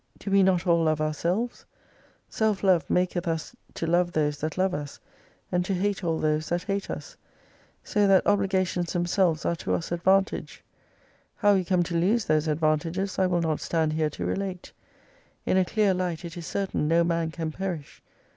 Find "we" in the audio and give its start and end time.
0.31-0.41, 11.53-11.63